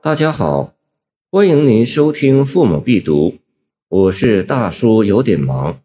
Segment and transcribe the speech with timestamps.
[0.00, 0.76] 大家好，
[1.28, 3.30] 欢迎您收听《父母必读》，
[3.88, 5.82] 我是大叔，有点忙。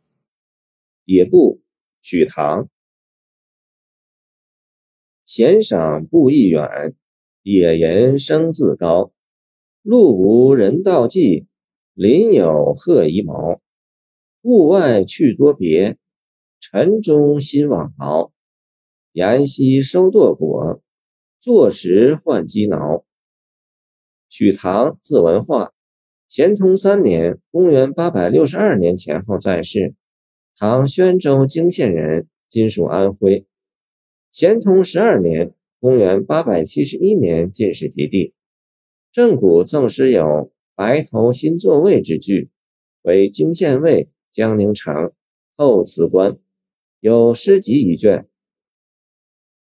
[1.05, 1.61] 野步，
[2.00, 2.69] 许唐。
[5.25, 6.93] 闲赏步亦远，
[7.41, 9.12] 野人声自高。
[9.82, 11.48] 路无人道迹，
[11.95, 13.59] 林有鹤遗毛。
[14.43, 15.98] 物外去多别，
[16.59, 18.32] 晨中心往劳。
[19.14, 20.84] 沿溪收堕果，
[21.39, 23.04] 坐时换鸡挠。
[24.36, 25.73] 许唐，字文化，
[26.28, 29.93] 咸通三年（公元862年）前后在世，
[30.57, 33.45] 唐宣州泾县人，今属安徽。
[34.31, 38.33] 咸通十二年（公元871年）进士及第。
[39.11, 42.49] 正骨赠诗有“白头新作位”之句，
[43.03, 45.11] 为泾县尉、江宁城，
[45.55, 46.39] 后辞官，
[46.99, 48.27] 有诗集一卷。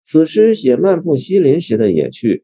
[0.01, 2.43] 此诗写漫步西林时的野趣。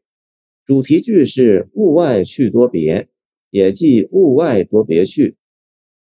[0.64, 3.08] 主题句是“物外去多别”，
[3.50, 5.36] 也即“物外多别去”。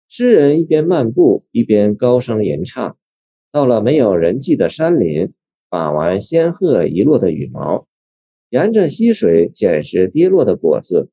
[0.09, 2.97] 诗人一边漫步，一边高声吟唱。
[3.51, 5.33] 到了没有人迹的山林，
[5.69, 7.87] 把玩仙鹤遗落的羽毛，
[8.51, 11.11] 沿着溪水捡拾跌落的果子，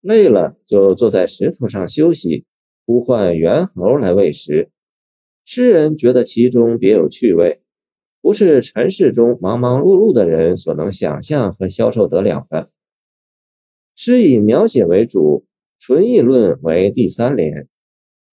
[0.00, 2.44] 累了就坐在石头上休息，
[2.86, 4.70] 呼唤猿猴来喂食。
[5.44, 7.60] 诗人觉得其中别有趣味，
[8.22, 12.70] 不是尘世中忙忙碌碌的人所能想象和消受得了的。
[14.06, 15.46] 诗以描写为主，
[15.78, 17.68] 纯议论为第三联。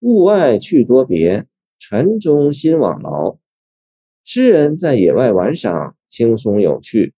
[0.01, 1.45] 物外去多别，
[1.79, 3.37] 晨中心往劳。
[4.25, 7.13] 诗人在野外玩耍，轻松有趣，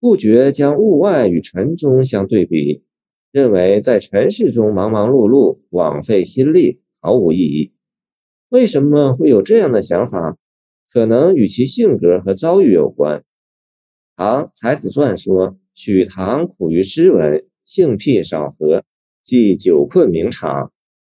[0.00, 2.84] 不觉将物外与晨中相对比，
[3.32, 7.74] 认为在尘世中忙忙碌碌，枉费心力，毫无意义。
[8.48, 10.38] 为什么会有这样的想法？
[10.90, 13.22] 可能与其性格和遭遇有关。
[14.16, 17.44] 唐才子传说，许唐苦于诗文。
[17.70, 18.82] 性癖少和，
[19.22, 20.72] 即久困名场。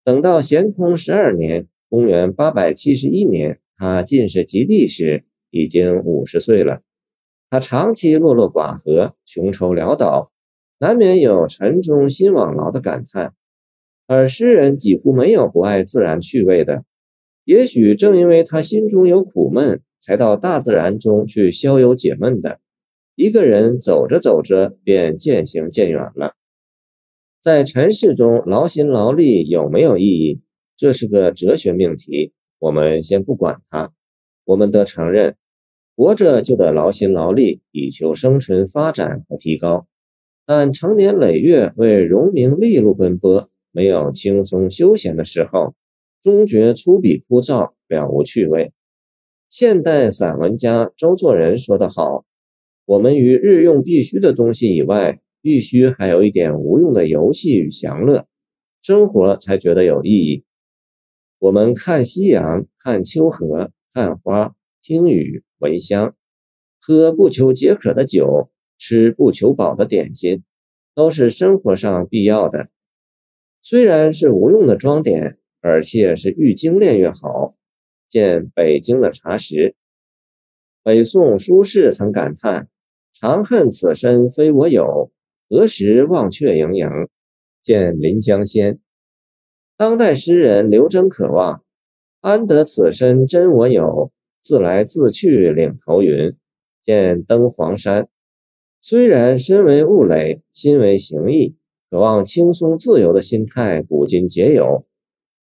[0.04, 6.82] 等到咸通十二年（公元871年），他进士及第时，已经五十岁了。
[7.50, 10.34] 他长期落落寡合，穷愁潦倒，
[10.80, 13.34] 难免有沉中心往劳的感叹。
[14.06, 16.84] 而诗人几乎没有不爱自然趣味的。
[17.46, 22.60] 也许正因为他心中有苦闷，才到大自然中去消忧解闷的。
[23.16, 26.34] 一个人走着走着，便渐行渐远了。
[27.42, 30.42] 在尘世中劳心劳力有没有意义？
[30.78, 33.92] 这是个哲学命题，我们先不管它。
[34.46, 35.36] 我们得承认，
[35.96, 39.88] 活着就得劳心劳力，以求生存发展和提高。
[40.46, 45.74] 但成年累月为荣名利禄奔波，没有轻松休闲的时候，
[46.22, 48.72] 终觉粗鄙枯燥，了无趣味。
[49.50, 52.24] 现代散文家周作人说得好
[52.86, 58.28] ：“我们于日用必须的东西以外。”必须还有一点无用的游戏与享乐，
[58.82, 60.46] 生活才觉得有意义。
[61.40, 66.16] 我们看夕阳，看秋荷，看花，听雨，闻香，
[66.80, 70.44] 喝不求解渴的酒，吃不求饱的点心，
[70.94, 72.70] 都是生活上必要的。
[73.64, 77.56] 虽然是无用的装点，而且是愈精炼越好。
[78.08, 79.76] 见北京的茶食。
[80.84, 82.68] 北宋苏轼曾感叹
[83.14, 85.12] ：“长恨此身非我有。”
[85.52, 86.88] 何时忘却营营？
[87.62, 88.80] 见临江仙。
[89.76, 91.62] 当代诗人刘桢渴望：
[92.22, 94.14] 安得此身真我有？
[94.42, 96.38] 自来自去领头云。
[96.82, 98.08] 见登黄山。
[98.80, 101.58] 虽然身为物累，心为形役，
[101.90, 104.86] 渴望轻松自由的心态，古今皆有。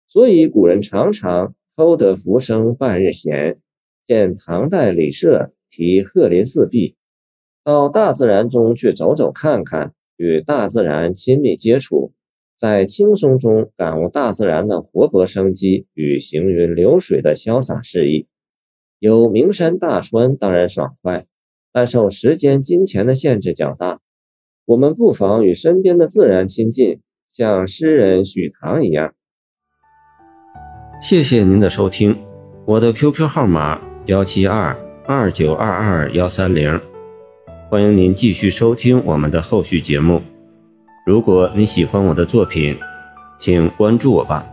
[0.06, 3.58] 所以古人常常偷得浮生半日闲。
[4.04, 6.98] 见唐代李涉题鹤林寺壁。
[7.64, 12.12] 到大自然中去走走看看，与大自然亲密接触，
[12.58, 18.28] 在轻松中感悟大自然的活泼生机与行云流水的潇洒诗意。
[19.00, 21.26] 有名山大川当然爽快，
[21.72, 24.00] 但受时间、金钱的限制较大。
[24.66, 27.00] 我们不妨与身边的自然亲近，
[27.30, 29.14] 像诗人许唐一样。
[31.02, 32.18] 谢谢您的收听，
[32.66, 36.93] 我的 QQ 号码幺七二二九二二幺三零。
[37.74, 40.22] 欢迎您继续收听我们的后续节目。
[41.08, 42.78] 如果你喜欢我的作品，
[43.40, 44.46] 请关注我吧。